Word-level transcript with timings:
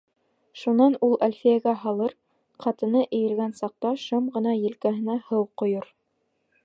Шунан 0.61 0.95
ул 1.07 1.11
Әлфиәгә 1.27 1.73
һалыр, 1.83 2.15
ҡатыны 2.65 3.03
эйелгән 3.05 3.53
саҡта, 3.61 3.93
шым 4.07 4.33
ғына 4.39 4.57
елкәһенә 4.63 5.19
һыу 5.29 5.47
ҡойор. 5.63 5.87